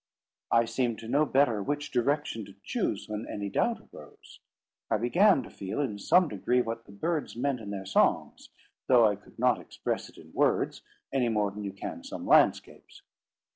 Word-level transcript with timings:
I 0.49 0.65
seemed 0.65 0.97
to 0.97 1.07
know 1.07 1.27
better 1.27 1.61
which 1.61 1.91
direction 1.91 2.43
to 2.45 2.55
choose 2.63 3.07
when 3.07 3.27
any 3.27 3.49
doubt 3.51 3.87
arose. 3.93 4.39
I 4.89 4.97
began 4.97 5.43
to 5.43 5.49
feel 5.51 5.79
in 5.79 5.99
some 5.99 6.27
degree 6.27 6.59
what 6.63 6.85
the 6.85 6.91
birds 6.91 7.35
meant 7.35 7.59
in 7.59 7.69
their 7.69 7.85
songs, 7.85 8.49
though 8.87 9.05
I 9.05 9.15
could 9.15 9.37
not 9.37 9.61
express 9.61 10.09
it 10.09 10.17
in 10.17 10.33
words, 10.33 10.81
any 11.13 11.29
more 11.29 11.51
than 11.51 11.63
you 11.63 11.71
can 11.71 12.03
some 12.03 12.25
landscapes. 12.25 13.03